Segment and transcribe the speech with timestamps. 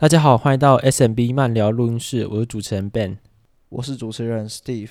[0.00, 3.16] 大家好，欢迎到 SMB 慢聊录音室，我是主持人 Ben，
[3.68, 4.90] 我是主持人 Steve。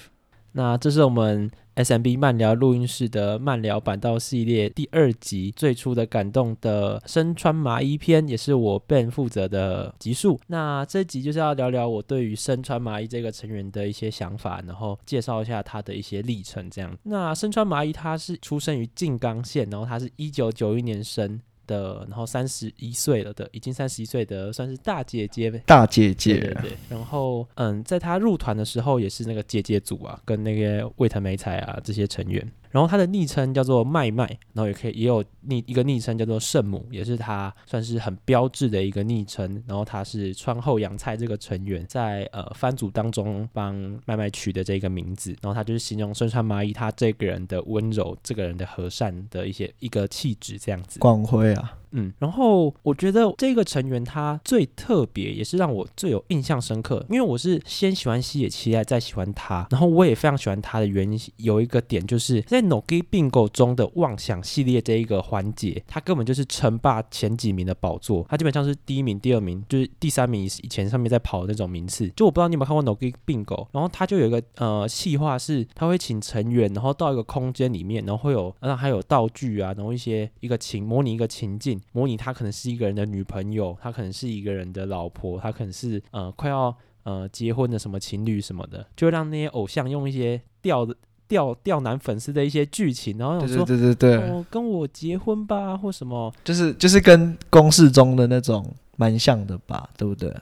[0.51, 10.37] 那这是我们 SMB 慢聊录音室的慢聊板道系列第二集，最初的感动的身穿麻衣篇，也是我 Ben 负责的集数。
[10.47, 16.69] 那这集就是要聊聊我对于身穿麻衣这个成员的一些想法，然后介绍一下他的一些历程。
[16.69, 21.39] 这样，那身穿麻衣他是出生于静冈县，然后他是一九九一年生。
[21.67, 25.61] 的，然后三十一岁了的，已经三十一岁的，算是大姐姐呗。
[25.65, 26.77] 大姐姐，对，对，对。
[26.89, 32.51] 然后，嗯，在她入团的时候，也是那个姐姐组啊，跟那个魏藤美彩啊这些成员。
[32.71, 39.63] 然后他的昵称叫做麦麦，然后也可以也有昵一个昵称叫做圣母，也是他算是很标志的一个昵称。
[39.67, 45.31] 然后他是川后洋菜这个成员在呃番组当中帮麦麦取的这个名字。
[45.41, 50.99] 然后他就是形容身穿麻衣他这个人的温柔，这个人的和善的一些一个气质这样子。
[50.99, 51.73] 光辉啊。
[51.91, 72.09] 嗯，然后我觉得这个成员他最特别，也是让我最有印象深刻，因为我是先喜欢西野七濑，再喜欢他，然后我也非常喜欢他的原因有一个点，就是在 Nogi Bingo 中的妄想系列这一个环节，他根本就是称霸前几名的宝座，他基本上是第一名、第二名，就是第三名以前上面在跑的那种名次。
[72.15, 81.76] 就我不知道你有没有看过 Nogi Bingo，然后他就有一个呃细化是，他会请成员，然后到一个空间里面，然后会有，然后还有道具啊，然后一些一个情模拟一个情境。
[81.91, 90.95] 模拟他可能是一个人的女朋友，他可能是一个人的老婆，他可能是呃快要呃结婚的什么情侣什么的，就让那些偶像用一些吊的
[91.27, 100.33] 吊吊男粉丝的一些剧情，然后说对对对对对，哦，跟我结婚吧或什么，就是就是跟公式中的那种蛮像的吧，对不对？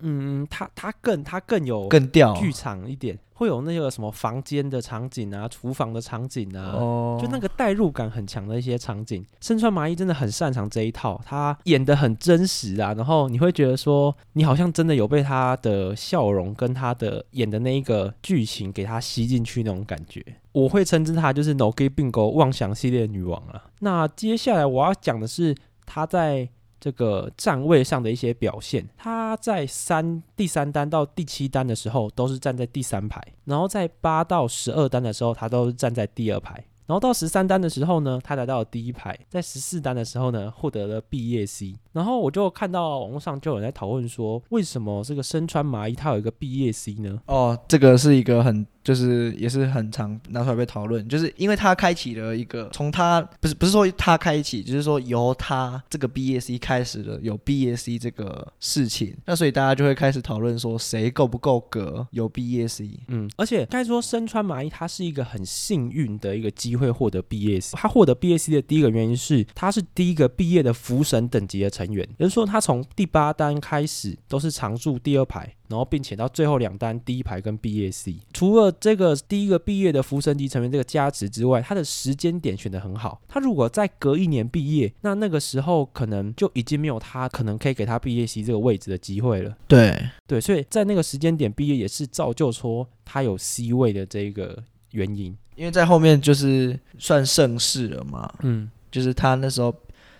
[0.00, 3.18] 嗯，他他更他更有更吊剧场一点。
[3.34, 7.22] 会有那个什么房间的场景啊，厨房的场景啊，oh.
[7.22, 9.24] 就那个代入感很强的一些场景。
[9.40, 20.20] 身穿麻衣真的很擅长这一套，他演的很真实啊，然后你会觉得说，你好像真的有被他的笑容跟他的演的那一个剧情给他吸进去那种感觉。
[20.50, 23.66] 我会称之他就是 Nogi Bingo 妄想系列女王啊。
[23.78, 25.54] 那接下来我要讲的是
[25.86, 26.48] 他在。
[26.80, 36.54] 这个站位上的一些表现，他在三第三单到第七单的时候都是站在第三排，然后在八到十二单的时候，他都是站在第二排，
[36.86, 47.20] 然后到十三单的时候呢，他来到了第一排，在十四单的时候呢，获得了毕业 C，然后我就看到网络上就有人在讨论说，为什么这个身穿麻衣他有一个毕业 C 呢？
[47.26, 48.64] 哦，这个是一个很。
[48.84, 62.88] 就是也是很常拿出来被讨论，就是因为他开启了一个从他不是不是说他开启，就是说由他这个毕业 C 开始了有毕业 C 这个事情，那所以大家就会开始讨论说谁够不够格有毕业 C。
[63.08, 75.54] 嗯，而且该说身穿麻衣他是一个很幸运的一个机会获得毕业 C，他获得毕业 C 的第一个原因是他是第一个毕业的福神等级的成员，也就是说他从第八单开始都是常驻第二排。
[75.68, 83.20] 然后，并且到最后两单第一排跟 BAC，除了这个第一个毕业的福神级成员这个加持之外，他的时间点选得很好。
[83.28, 89.54] 他如果再隔一年毕业，那那个时候可能就已经没有他可能可以给他毕业 C 这个位置的机会了。
[89.66, 89.94] 对
[90.26, 95.36] 对，所以在那个时间点毕业也是造就说他有 C 位的这个原因。
[95.54, 99.74] 因为在后面就是算盛世了嘛，嗯，就是他那时候。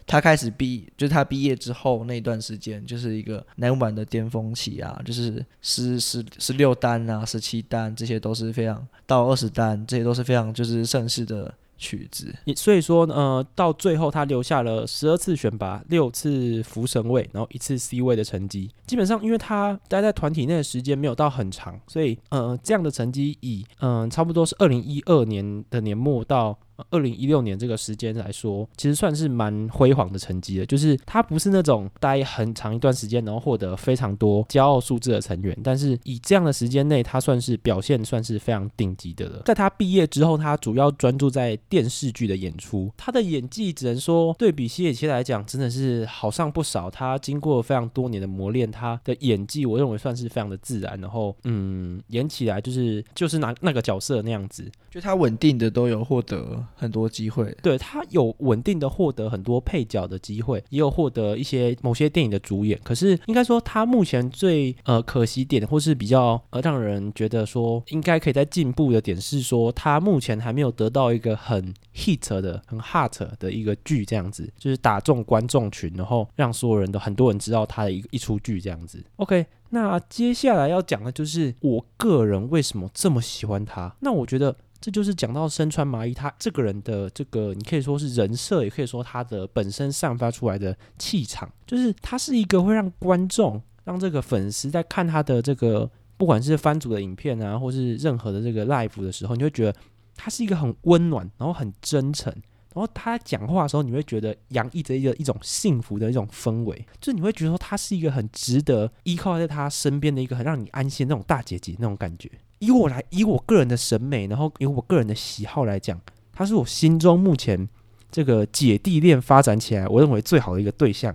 [0.08, 12.34] 他开始毕，就是他毕业之后那段时间，就是一个乃木坂的巅峰期啊，就是十十十六单啊，十七单，这些都是非常到二十单，这些都是非常就是盛世的曲子。
[12.56, 18.70] 所以说，呃，到最后他留下了十二次选拔，六次福神位，然后一次 C 位的成绩。
[18.86, 26.58] 基本上，因为他待在团体内的时间没有到很长，所以呃，这样的成绩以嗯、差不多是二零一二年的年末到。
[26.90, 30.66] 二零一六年这个时间来说，其实算是蛮辉煌的成绩了。
[30.66, 39.42] 就是他不是那种待很长一段时间，然后获得非常多骄傲数字的成员，但是以这样的时间内，他算是表现算是非常顶级的了。
[39.44, 42.90] 在他毕业之后，他主要专注在电视剧的演出。
[42.96, 46.90] 他的演技只能说对比西野七来讲，真的是好上不少。
[46.90, 50.98] 他经过非常多年的磨练，他的演技我认为算是非常的自然。
[51.00, 56.64] 然后，嗯，演起来就是就是拿那个角色那样子，就他稳定的都有获得。
[56.74, 62.78] 很多机会，对，他有稳定的获得很多配角的机会，也有获得一些某些电影的主演。
[62.82, 79.04] 可是应该说，他目前最呃可惜点，或是比较呃让人觉得说应该可以再进步的点是说，他目前还没有得到一个很 hit 的、很 hot 的一个剧，这样子就是打中观众群，然后让所有人都很多人知道他的一一出剧这样子。
[79.16, 83.94] OK，那接下来要讲的就是我个人为什么这么喜欢他。
[84.00, 84.54] 那我觉得。
[84.80, 99.74] 这就是讲到身穿麻衣，他这个人的这个，你可以说是人设，也可以说他的本身散发出来的气场，就是他是一个会让观众让这个粉丝在看他的这个不管是番组的影片啊，或是任何的这个 live 的时候，你会觉得
[100.14, 102.32] 他是一个很温暖，然后很真诚。
[102.74, 112.30] 然后他讲话的时候，你会觉得洋溢着一个一种幸福的一种氛围，就是你会觉得说他是一个很值得依靠在他身边的一个很让你安心那种大姐姐那种感觉。
[112.58, 116.00] 以我来，以我个人的审美，然后以我个人的喜好来讲，
[116.32, 117.68] 他是我心中目前
[118.10, 121.14] 这个姐弟恋发展起来，我认为最好的一个对象，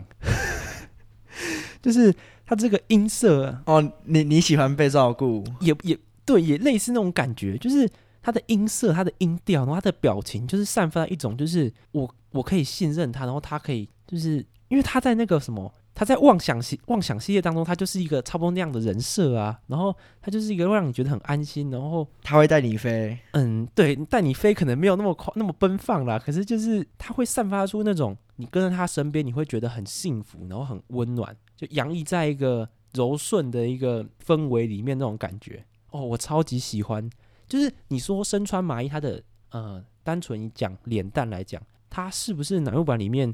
[1.81, 2.13] 就是
[2.45, 7.89] 他这个音色哦，你你喜欢被照顾，也也对，也类似那种感觉，就是。
[8.25, 14.37] 他的音色，他的音调，然后他的表情，就是散发一种，就是我我可以信任他，然后他可以，就是
[14.69, 37.09] 因为他在那个什么，他在妄想系妄想系列当中，他就是一个差不多那样的人设啊，然后他就是一个会让你觉得很安心，然后他会带你飞，嗯，对，带你飞可能没有那么快那么奔放啦，可是就是他会散发出那种你跟在他身边，你会觉得很幸福，然后很温暖，就洋溢在一个柔顺的一个氛围里面那种感觉，哦，我超级喜欢。
[37.47, 43.31] 就是你说身穿麻衣，他的呃，单纯以讲脸蛋来讲，他是不是乃木坂里面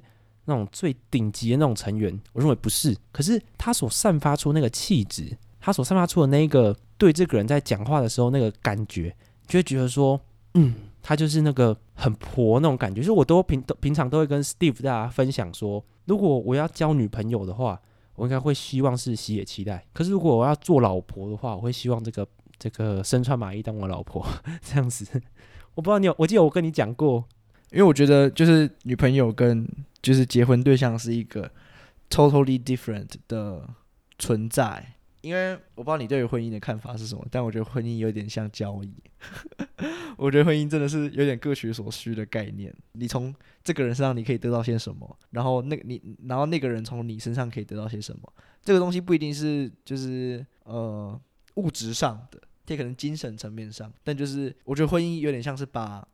[0.50, 2.12] 那种最顶级的那种成员？
[2.34, 2.94] 我认为不是。
[3.14, 9.16] 可是他所散发出那个气质，他所散发出的那个对这个人在讲话的时候那个感觉，
[9.48, 10.20] 就会觉得说，
[10.56, 13.00] 嗯，他就是那个很婆那种感觉。
[13.00, 17.80] 就是我都平都平常都会跟 Steve 大家分享说，如果我要交女朋友的话，
[18.16, 19.86] 我应该会希望是喜野期待。
[19.94, 22.28] 可是如果我要做老婆的话，我会希望这个。
[22.62, 24.22] 这个身穿麻衣当我老婆
[24.62, 25.06] 这样子，
[25.76, 27.24] 我不知道你有，我记得我跟你讲过，
[27.72, 29.66] 因为我觉得就是女朋友跟
[30.02, 31.52] 就是结婚对象是一个
[32.10, 33.68] totally different 的
[34.18, 38.94] 存在，因为我不知道你对于婚姻的看法是什么，但我觉得婚姻有点像交易，
[40.18, 51.20] 我觉得婚姻真的是有点各取所需的概念，你从这个人身上你可以得到些什么，然后那你然后那个人从你身上可以得到些什么，这个东西不一定是就是呃
[51.56, 52.42] 物质上的。
[52.70, 56.08] 也可能精神层面上，但就是我觉得婚姻有点像是把，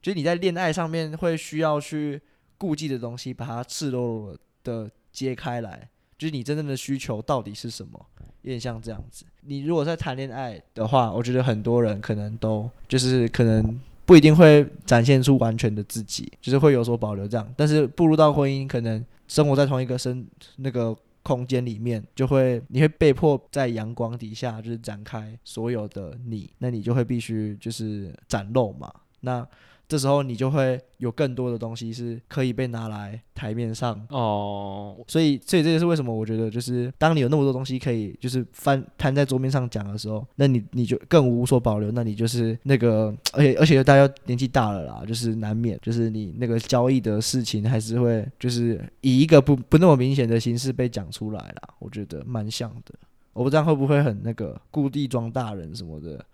[0.00, 2.22] 就是你在恋爱上面会需要去
[2.58, 5.88] 顾忌的东西，把它赤裸裸的揭开来，
[6.18, 8.04] 就是你真正的需求到底是什么，
[8.42, 9.24] 有点像这样子。
[9.42, 17.54] 你如果在谈恋爱的话，我觉得很多人可能都就是可能不一定会展现出完全的自己，就是会有所保留这样。
[17.56, 20.26] 但是步入到婚姻，可能生活在同一个生
[20.56, 20.96] 那个。
[21.26, 29.44] 空间里面就会，你会被迫在阳光底下，就是展开所有的你，那你就会必须就是展露嘛，那。
[29.88, 34.04] 这时候你就会有更多的东西是可以被拿来台面上。
[34.10, 52.94] 哦，所以所以这也是为什么我觉得就是当你有那么多东西可以就是翻摊在桌面上讲的时候，那你你就更无所保留，那你就是那个 而且而且大家年纪大了啦，就是难免就是你那个交易的事情还是会就是以一个不不那么明显的形式被讲出来啦，我觉得蛮像的，
[53.32, 56.24] 我不知道会不会很那个故地装大人什么的，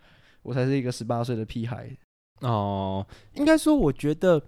[0.43, 1.91] 我才是一个十八岁的屁孩。
[2.43, 4.43] 哦，应该说，我觉得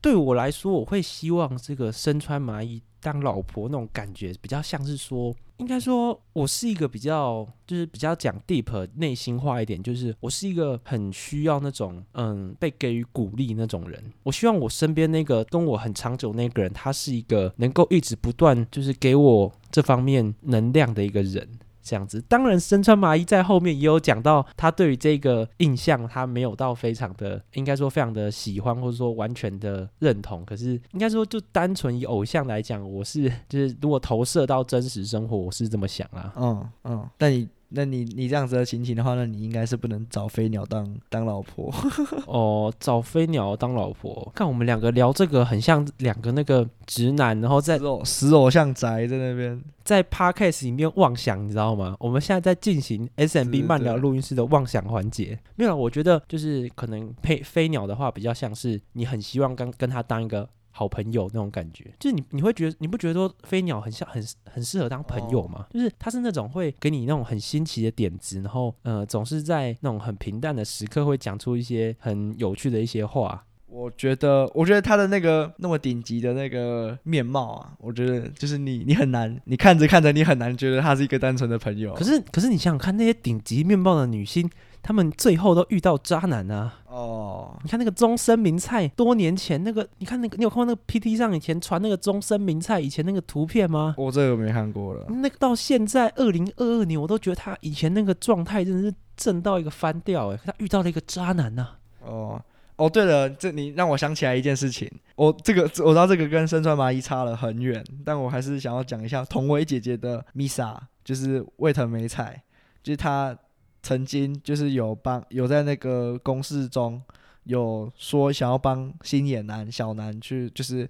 [0.00, 14.02] 对我来说，我会希望这个身穿麻衣当老婆那种感觉，比较像是说，应该说我是一个比较，就是比较讲 deep 内心话一点，就是我是一个很需要那种，嗯，被给予鼓励那种人。
[14.22, 21.48] 我希望我身边那个跟我很长久那个人，他是一个能够一直不断就是给我这方面能量的一个人。
[21.82, 30.44] 这样子，当然身穿麻衣在后面也有讲到，他对于这个印象，他没有到非常的，应该说非常的喜欢，或者说完全的认同。
[30.44, 36.32] 可是应该说，就单纯以偶像来讲，我是就是如果投射到真实生活，我是这么想啊。
[36.36, 37.48] 嗯嗯，但你。
[37.70, 41.72] 那你你这样子的情形的话，那你应该是不能找飞鸟当当老婆
[42.26, 42.72] 哦。
[42.78, 51.96] 找飞鸟当老婆，看我们两个聊这个很像两个那个直男，然后在死偶像宅在那边在 podcast 里面妄想，你知道吗？
[51.98, 55.38] 我们现在在进行 SMB 慢聊录音室的妄想环节。
[55.56, 60.48] 没有，我觉得就是可能配飞鸟的话，比较像是你很希望跟跟他当一个。
[60.80, 65.66] 好朋友那种感觉，就是你你会觉得你不觉得说飞鸟很像很很适合当朋友吗？
[65.68, 73.44] 哦、就是他是那种会给你那种很新奇的点子，然后呃总是在那种很平淡的时刻会讲出一些很有趣的一些话。
[73.66, 81.92] 我觉得我觉得他的那个那么顶级的那个面貌啊，我觉得就是你你很难你看着看着你很难觉得他是一个单纯的朋友。
[81.92, 84.48] 可是可是你想想看那些顶级面貌的女星。
[84.82, 86.74] 他们最后都遇到渣男啊！
[86.86, 93.94] 哦，你看那个中森明菜，多年前那个，你看那个，你有看过那个 PT 上以前传那个中森明菜以前那个图片吗？
[93.98, 95.06] 我这个没看过了。
[95.08, 100.38] 那个到现在二零二二年，我都觉得他以前那个状态真的是正到一个翻掉哎！
[100.44, 101.78] 他遇到了一个渣男呐、啊！
[102.06, 102.42] 哦
[102.76, 104.90] 哦，对了，这你让我想起来一件事情。
[105.14, 110.76] 我这个我知道这个跟身穿麻衣差了很远，但我还是想要讲一下同为姐姐的 Misa。
[111.02, 112.40] 就是卫藤美彩，
[112.84, 113.36] 就是他
[113.82, 117.00] 曾经就是有帮有在那个公示中
[117.44, 120.88] 有说想要帮星野男小南去，就是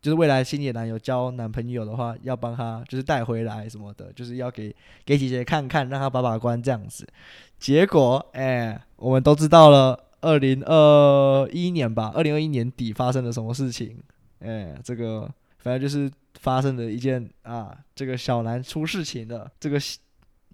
[0.00, 7.06] 就是未来星野男有交男朋友的话，要帮他就是带回来什么的，就是要给给姐姐看看，让他把把关这样子。
[7.58, 13.96] 结果哎、我们都知道了，二零二一年吧，二零二一年底发生了什么事情？
[14.40, 16.10] 哎、这个反正就是。
[16.40, 19.78] 发生了一件啊，这个小南出事情了，这个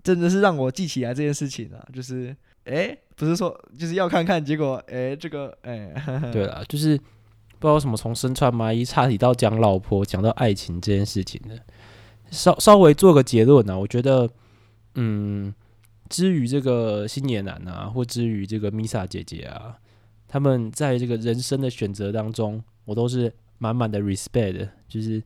[0.09, 2.35] 真的是让我记起来这件事情啊，就是
[2.65, 5.93] 哎，不是说就是要看看，结果哎，这个哎，
[6.33, 6.97] 对了，就是
[7.59, 11.55] 不知道什么从身穿麻衣差点到讲老婆，讲到爱情这件事情呢，
[12.31, 14.27] 稍稍微做个结论啊，我觉得，
[14.95, 15.53] 嗯，
[16.09, 19.77] 至于这个新野男啊，或至于这个 mi 姐姐啊，
[20.27, 25.23] 他们在这个人生的选择当中，我都是满满的 respect，就是。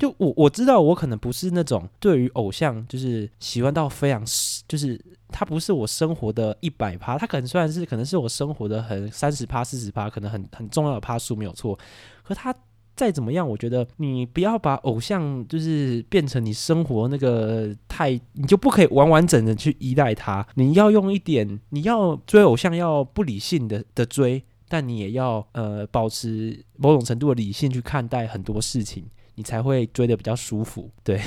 [0.00, 4.24] 就我我知道，我可能不是那种对于偶像就是喜欢到非常，
[4.66, 11.78] 就是他不是我生活的一百趴，他可能虽然是可能是我生活的很三十趴四十趴，可能很很重要的趴数没有错。
[12.22, 12.54] 可他
[12.96, 20.46] 再怎么样，我觉得你不要把偶像就是变成你生活那个太，你就不可以完完整的去依赖他。
[20.54, 29.04] 你要用一点，你要追偶像要不理性的的追，但你也要呃保持某种程度的理性去看待很多事情。
[29.40, 31.18] 你才会追得比较舒服，对。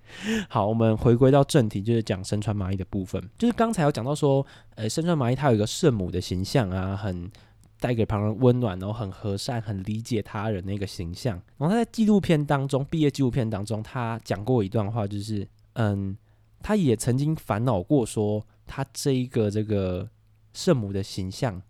[0.46, 3.18] 好，我们回归到正题，就是讲身穿麻衣的部分。
[3.38, 7.30] 就是刚才有讲到说，呃，身穿麻衣它有一个圣母的形象啊，很
[7.80, 11.40] 带给旁人温暖，然后很和善，很理解他人的一个形象。
[11.56, 16.14] 然后他在纪录片当中，毕业纪录片当中，他讲过一段话，就是嗯，
[16.62, 20.06] 他也曾经烦恼过，说他这一个这个
[20.52, 21.62] 圣母的形象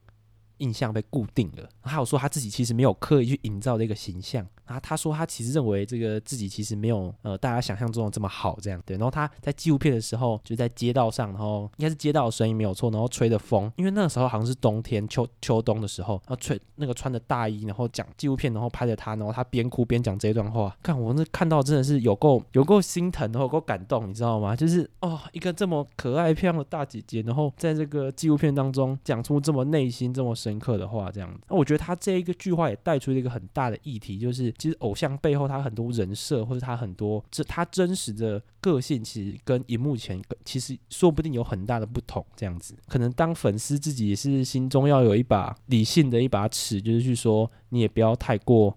[0.63, 1.69] 印象被固定了。
[1.83, 4.47] 还有说他自己其实没有刻意去营造这个形象。
[4.65, 8.97] 啊，他说他其实认为这个自己其实没有呃大家想象中的这么好，这样对。
[8.97, 20.75] 然后他在纪录片的时候就在街道上，然后应该是街道的声音没有错，然后吹的风，因为那个时候好像是冬天秋秋冬的时候，然后吹那个穿着大衣，然后讲纪录片，然后拍着他，然后他边哭边讲这一段话。
[20.83, 24.57] 看我那看到真的是有够有够心疼，然后有够感动，你知道吗？
[24.57, 31.41] 就是哦，一个这么可爱漂亮的大姐姐，然后在这个纪录片当中讲出这么内心这么深深刻的话，这样子。
[31.49, 34.53] 那我觉得他这一个句话也带出了一个很大的议题，就是。
[34.59, 42.25] 其实偶像背后他很多人设，或者他很多这他真实的个性，其实跟荧幕前其实说不定有很大的不同。
[42.37, 48.77] 这样子，可能当粉丝自己也是心中要有一把理性的一把尺，就是去说你也不要太过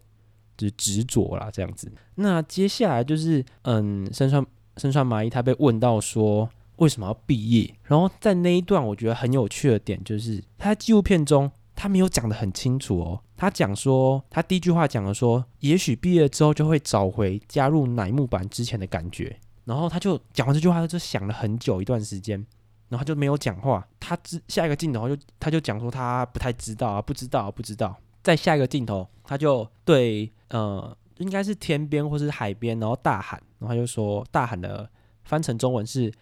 [0.58, 1.50] 就是执着啦。
[1.52, 1.92] 这样子。
[2.16, 4.44] 那接下来就是嗯，身穿
[4.78, 11.52] 身穿麻衣，他被问到说为什么要毕业，然后在那一段我觉得很有趣的点就是他在纪录片中。
[11.76, 13.22] 他没有讲得很清楚哦。
[13.38, 19.38] 他讲说，他第一句话讲了说，也许毕业之后就会找回加入乃木坂之前的感觉。
[19.66, 22.40] 然后他就讲完这句话，他就想了很久一段时间，
[22.88, 23.86] 然后他就没有讲话。
[24.00, 27.96] 他之下一个镜头就他就讲说他不太知道啊，不知道啊，不知道。
[28.24, 34.90] 再下一个镜头，他就对呃，应该是天边或是海边，然后大喊，然后他就说大喊的
[35.26, 36.14] 翻成中文是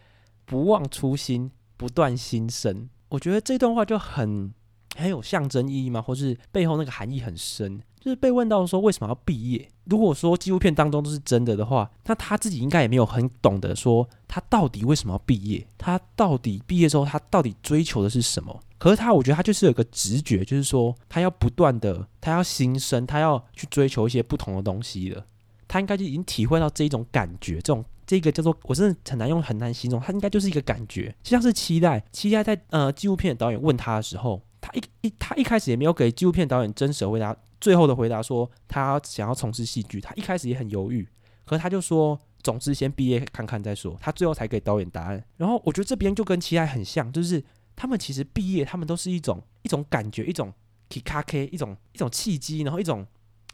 [0.45, 2.89] 不忘初心，不断新生。
[3.09, 4.51] 我觉得这段话就很。
[4.95, 6.01] 很有象征意义吗？
[6.01, 7.81] 或是背后那个含义很深？
[7.99, 9.69] 就是被问到说为什么要毕业？
[9.85, 15.65] 如果说纪录片当中都是真的的话，那他自己应该也没有很懂得说他到底为什么要毕业？
[15.77, 18.59] 他到底毕业之后他到底追求的是什么？
[18.77, 25.25] 可是他，我觉得他就是有一个直觉，就是说他要不断的，他要新生，他要去追求一些不同的东西了。
[25.69, 34.41] 他应该就已经体会到这一种感觉，这种这个叫做我真的很难用很难形容，他应该就是一个感觉，就像是期待，期待在呃纪录片的导演问他的时候。
[34.63, 39.99] 他一一他一开始也没有给纪录片导演真实的回答，最后的回答说他想要从事戏剧。
[39.99, 41.05] 他一开始也很犹豫，
[41.43, 43.97] 可是他就说，总之先毕业看看再说。
[43.99, 45.21] 他最后才给导演答案。
[45.35, 47.43] 然后我觉得这边就跟期待很像，就是
[47.75, 50.53] 他们其实毕业，他们都是一种一种感觉，一种
[50.89, 53.05] k i k a k 一种一种契机，然后一种。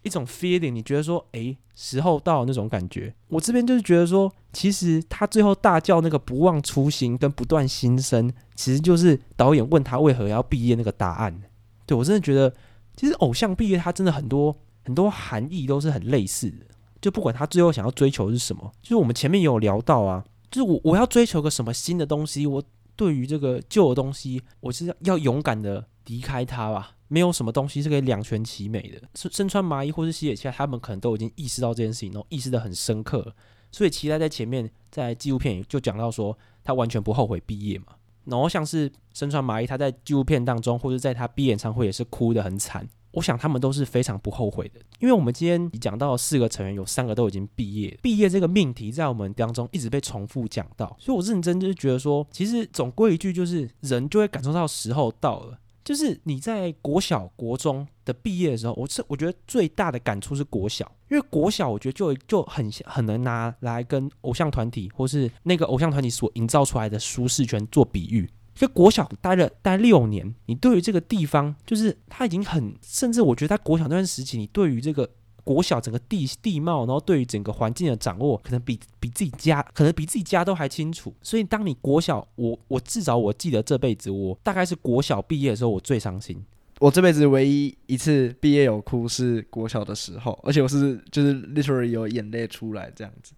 [0.04, 3.14] 一种 feeling，你觉得说，诶，时候到那种感觉。
[3.28, 11.42] 我这边就是觉得说，其实他最后大叫那个不忘初心跟不断新生，其实就是导演问他为何要毕业那个答案。
[11.86, 12.54] 对，我真的觉得，
[12.96, 16.66] 其实偶像毕业，他真的很多很多含义都是很类似的。
[17.02, 22.64] 就不管他最后想要追求是什么，就是我们前面也有聊到啊，就是我我要追求个什么新的东西，我
[22.96, 26.92] 对于这个旧的东西，我是要勇敢的离开它吧。
[27.10, 29.02] 没有什么东西是可以两全其美的。
[29.16, 33.36] 身身穿麻衣或是西野其他，他们可能都已经意识到这件事情，然后意识得很深刻。
[33.72, 37.88] 所以期待在前面在纪录片就讲到说，他完全不后悔毕业嘛。
[38.24, 42.88] 然后像是身穿麻衣，他在纪录片当中或者在他毕业演唱会也是哭得很惨。
[43.14, 68.30] 我想他们都是非常不后悔的，因为我们今天讲到四个成员，有三个都已经毕业，毕业这个命题在我们当中一直被重复讲到，所以我认真就是觉得说，其实总归一句就是，人就会感受到时候到了，就是你在国小、国中的毕业的时候，我是我觉得最大的感触是国小，因为国小我觉得就就很很能拿来跟偶像团体或是那个偶像团体所营造出来的舒适圈做比喻。
[68.54, 75.10] 就国小待了待六年，你对于这个地方，就是他已经很，甚至我觉得在国小那段时期，你对于这个
[75.50, 81.12] 国小整个地地貌，然后对于整个环境的掌握，可能比比自己家，可能比自己家都还清楚。
[81.24, 86.40] 所以当你国小，我我至少我记得这辈子，我大概是国小毕业的时候，我最伤心。
[86.80, 93.34] 我这辈子唯一一次毕业有哭是国小的时候，而且我是就是 literally 有眼泪出来这样子。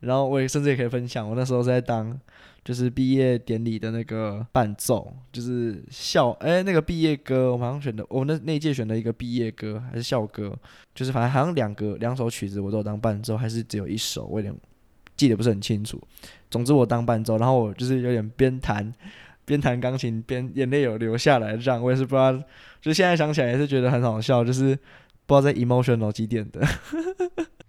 [0.00, 2.18] 然后我也甚至也可以分享，我那时候在当。
[2.64, 10.56] 就是毕业典礼的那个伴奏，就是校哎那个毕业歌，我好像选的，我那那届选的一个毕业歌还是校歌，
[10.94, 14.54] 就是反正好像两个两首曲子我都有当伴奏，还是只有一首，我有点
[15.16, 16.00] 记得不是很清楚。
[16.50, 18.92] 总之我当伴奏，然后我就是有点边弹
[19.44, 22.32] 边弹钢琴边眼泪有流下来，这样我也是不知道，
[22.80, 24.78] 就现在想起来也是觉得很好笑，就是
[25.26, 26.60] 不知道在 emotional 几点的。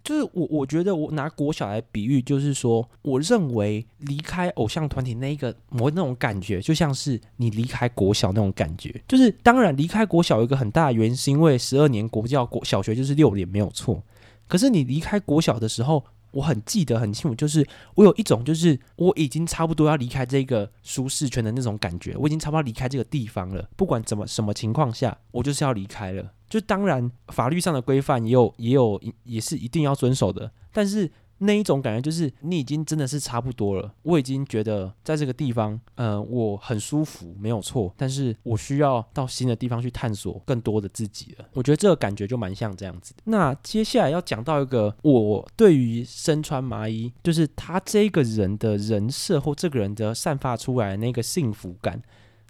[0.04, 9.02] 就是我，我觉得我拿国小来比喻，就是说，我认为离开偶像团体那一个某那种感觉，就像是你离开国小那种感觉。
[9.08, 14.02] 就是当然离开国小有一个很大的原因，是因为十二年国教国小学就是六年没有错。
[14.46, 23.66] 可是你离开国小的时候，我很记得很清楚，就是我有一种就是我已经差不多要离开这个舒适圈的那种感觉，我已经差不多离开这个地方了。
[23.74, 26.30] 不管怎么什么情况下，我就是要离开了。
[26.54, 30.48] 就当然，法律上的规范也有，也有，也是一定要遵守的。
[30.72, 33.92] 但是那一种感觉，就是你已经真的是差不多了。
[34.02, 37.92] 我已经觉得在这个地方，呃，我很舒服，没有错。
[37.96, 41.44] 但是我需要到新的地方去探索更多的自己了。
[41.54, 43.12] 我觉得这个感觉就蛮像这样子。
[43.24, 52.00] 那接下来要讲到一个，我对于身穿麻衣，就是他这个人的人设或这个人的散发出来那个幸福感，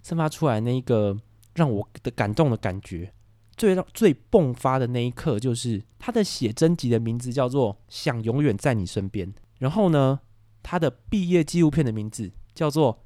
[0.03, 1.17] 散发出来那个
[1.55, 3.11] 让我的感动的感觉。
[3.57, 9.27] 最让最迸发的那一刻，就是他的写真集的名字叫做《想永远在你身边》，
[9.59, 10.21] 然后呢，
[10.63, 12.95] 他的毕业纪录片的名字叫做《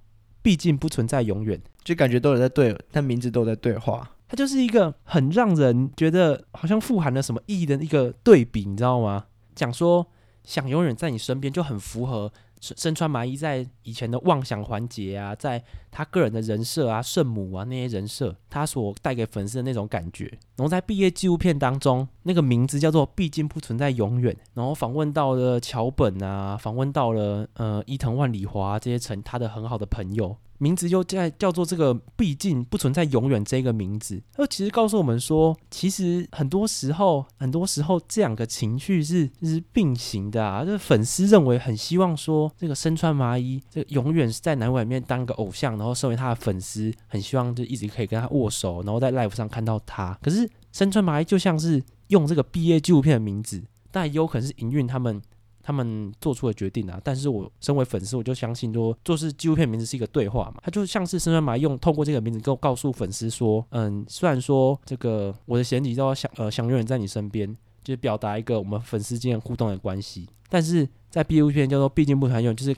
[0.43, 4.11] 毕竟不存在永远》，就感觉都有在对，但名字都有在对话。
[4.29, 9.27] 它就是一个很让人觉得好像富含了什么意义的一个对比，你知道吗？
[9.55, 10.07] 讲说
[10.45, 12.33] 想永远在你身边，就很符合。
[12.61, 30.37] 身穿麻衣在以前的妄想环节啊，在他个人的人设啊、圣母啊那些人设，他所带给粉丝的那种感觉，然后在毕业纪录片当中，那个名字叫做“毕竟不存在永远”，然后访问到了桥本啊，访问到了呃伊藤万里华这些成他的很好的朋友。
[30.61, 34.21] 名字就在叫做这个，毕竟不存在永远这个名字。
[34.37, 40.65] 那其实告诉我们说，其实很多时候，很多时候这两个情绪是是并行的啊。
[40.65, 50.19] 就是粉丝认为很希望说，这个身穿麻衣，这永远是在男网里面当个偶像，然后身为他的粉丝，很希望就一直可以跟他握手，然后在 live 上看到他。
[50.23, 55.21] 可是身穿麻衣就像是用这个毕业纪录片的名字，但也有可能是营运他们。
[55.61, 72.71] 他们做出的决定啊，但是我身为粉丝，我就相信说，做是纪录片名字是一个对话嘛，他就像是身穿麻衣用透过这个名字，跟我告诉粉丝说，嗯，虽然说这个我的贤弟都要想呃想永远在你身边，就是表达一个我们粉丝间互动的关系，但是在纪录片叫做毕竟不存在永远，就是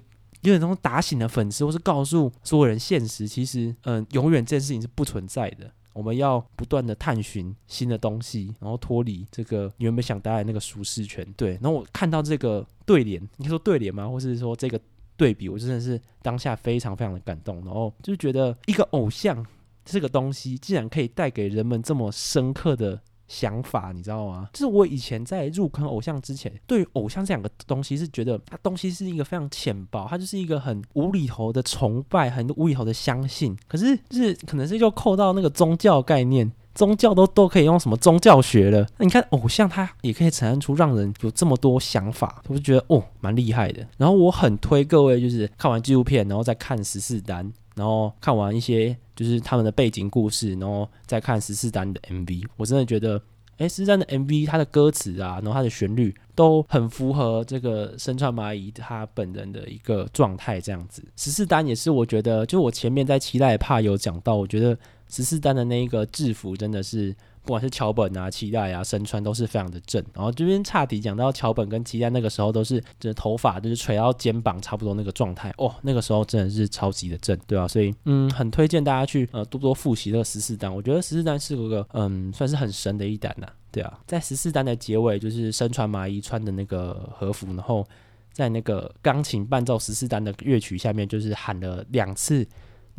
[0.42, 5.70] 有点那种打醒了粉丝，或是告诉所有人现实，其实嗯永远这件事情是不存在的。
[5.92, 11.26] 我们要不断的探寻新的东西，然后脱离这个你原本想待的那个舒适圈。
[11.36, 14.08] 对，然后我看到这个对联，你说对联吗？
[14.08, 14.80] 或是说这个
[15.16, 19.44] 对比，我真的是当下非常非常的感动，然后就觉得一个偶像
[19.84, 23.02] 这个东西，竟然可以带给人们这么深刻的。
[23.30, 24.48] 想法你知道吗？
[24.52, 33.56] 就是我以前在入坑偶像之前，对于偶像这两个东西是觉得它东西是一个非常浅薄，它就是一个很无厘头的崇拜，很无厘头的相信。
[33.68, 38.84] 可是就是可能是就扣到那个宗教概念，宗教都都可以用什么宗教学了。
[38.98, 43.86] 那你看偶像，它也可以产生出让人有这么多想法，我就觉得哦蛮厉害的。
[43.96, 48.96] 然后我很推各位，就是看完纪录片，然后再看十四单，然后看完一些。
[49.16, 53.20] 就是他们的背景故事，然后再看十四单的 MV，我真的觉得，
[53.58, 61.04] 哎，十四单的 MV，它的歌词啊，然后它的旋律都很符合这个身穿麻衣他本人的一个状态，这样子。
[61.16, 64.74] 十四单也是我觉得，就我前面在期待怕有讲到，我觉得
[65.10, 67.14] 十四单的那一个制服真的是。
[67.50, 70.00] 不管是桥本啊、期待啊、身穿都是非常的正。
[70.14, 80.72] 然后这边岔题讲到桥本跟期待那个时候都是，就是头发就是垂到肩膀差不多那个状态哦，那个时候真的是超级的正，对啊，所以嗯，很推荐大家去呃多多复习这个十四单。
[80.72, 87.84] 我觉得十四单是个嗯算是很神的一单呐、对啊，在十四单的结尾就是身穿麻衣穿的那个和服，然后
[88.32, 92.46] 在那个钢琴伴奏十四单的乐曲下面，就是喊了两次。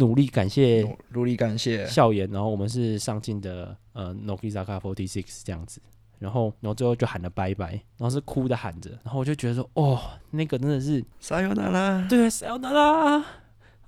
[0.02, 1.86] 努力感谢，努力感谢。
[1.86, 5.80] 笑颜，然后我们是上进的呃 Nokizaka Forty Six 这样子，
[6.18, 13.24] 然后然后最后就喊了拜拜，然后是哭的喊着，然后我就觉得说，哦，那个真的是撒由那拉，对，撒由那拉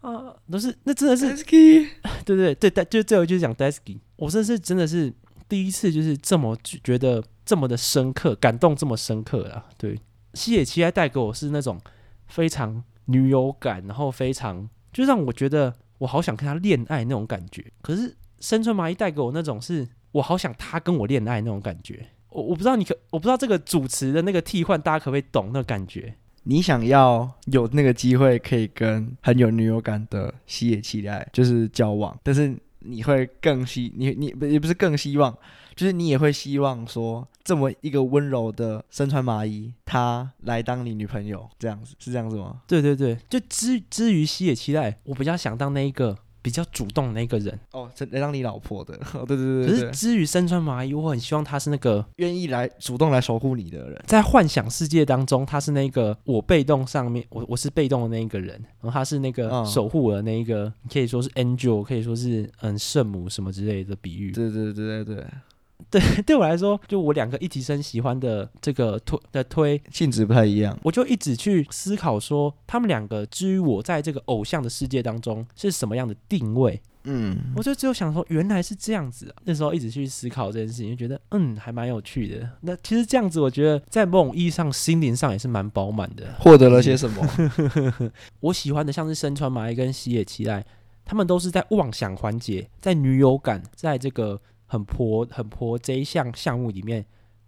[0.01, 5.11] 啊，都是那真的是 对对对对，就最后就是讲 Daisuki，我这是真的是
[5.49, 9.99] 第一次就是这么觉得这么的深刻，感动这么深刻啊，对，
[10.35, 11.81] 西野七濑带给我是那种
[12.27, 15.73] 非常女友感，然后非常就让我觉得。
[16.03, 22.05] 我好想跟他恋爱那种感觉，可是生存麻衣带给我那种是我好想他跟我恋爱那种感觉。
[22.27, 26.13] 我我不知道你可我不知道这个主持的那个替换，大家可不可以懂那感觉？
[26.43, 35.33] 你想要有那个机会可以跟很有女友感的西野七濑就是交往，但是你会更希你你不也不是更希望。
[35.73, 42.61] 就是你也会希望说，这么一个温柔的身穿麻衣，她来当你女朋友，这样子是这样子吗？
[42.67, 48.93] 对对对，就之之于西野期待，我比较想当那一个比较主动的那个人哦，来当你老婆的。
[49.13, 49.67] 哦，对对对对。
[49.67, 64.31] 可是之于身穿麻衣，我很希望他是那个愿意来主动来守护你的人，在幻想世界当中，他是那个我被动上面，我我是被动的那一个人，然后他是那个守护我的那一个，嗯、可以说是 angel，可以说是嗯圣母什么之类的比喻。
[64.31, 65.25] 对对对对对。
[65.89, 76.81] 对， 对我来说，就我两个一级生喜欢的这个推的推性质不太一样，我就一直去思考说，他们两个至于我在这个偶像的世界当中是什么样的定位。
[77.05, 79.35] 嗯，我就只有想说，原来是这样子啊。
[79.43, 82.49] 那时候一直去思考这件事情，就觉得嗯，还蛮有趣的。
[82.61, 86.33] 那其实这样子，我觉得在某种意义上，心灵上也是蛮饱满的。
[86.39, 87.27] 获得了些什么？
[88.39, 90.63] 我喜欢的像是身穿麻衣跟西野七濑，
[91.03, 94.39] 他们都是在妄想环节，在女友感，在这个。
[94.73, 97.05] 很婆很婆这一项项目里面，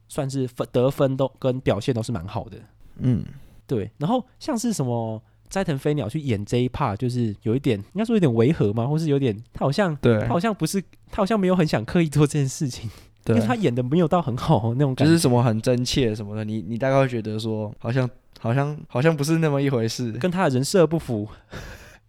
[0.08, 2.58] 算是分得分都跟表现都是蛮好的。
[2.98, 3.26] 嗯，
[3.66, 3.90] 对。
[3.98, 8.86] 然后像是什么斋藤飞鸟去演这一 part，就是有一点应该说有点违和吗？
[8.86, 12.88] 或是有点他好像对，他好像不是他好像没有很想刻意做这件事情，
[13.24, 18.08] 对，因为他演的没有到很好那种感觉，就是什么很真切什么的，你你大概会觉得说好像
[18.40, 21.28] 好像好像不是那么一回事，跟他的人设不符。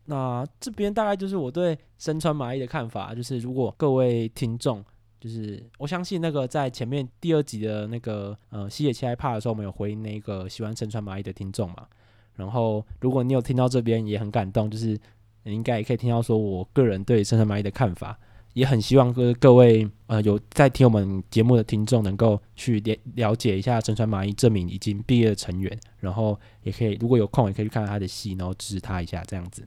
[0.04, 4.84] 那这边大概就是我对身穿麻衣的看法，就是如果各位听众。
[5.18, 11.86] 就是我相信那个在前面第二集的那个呃西野七害怕的时候，我们有回应那个喜欢身川麻衣的听众嘛。
[12.34, 14.88] 然后如果你有听到这边也很感动，就是
[15.44, 18.18] 你应该也可以听到说我个人对身川麻衣的看法，
[18.52, 29.66] 也很希望各各位呃有在听我们节目的听众能够去了了解一下身川麻衣这名已经毕业的成员，然后也可以如果有空也可以去看看他的戏，然后支持他一下这样子。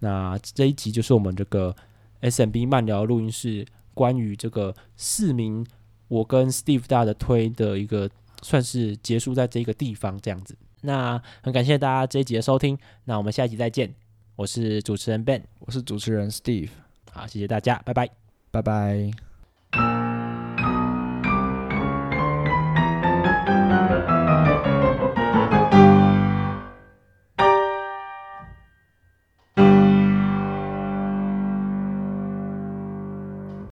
[0.00, 1.74] 那这一集就是我们这个
[2.20, 3.64] SMB 慢聊录音室。
[3.98, 5.66] 关于这个市民，
[6.06, 8.08] 我跟 Steve 大的推的一个
[8.42, 10.56] 算是结束在这个地方这样子。
[10.82, 13.92] 那很感谢大家这一集的收听，那我们下一集再见。
[14.36, 16.70] 我是主持人 Ben，我是主持人 Steve。
[17.10, 18.08] 好，谢谢大家，拜拜，
[18.52, 19.27] 拜拜。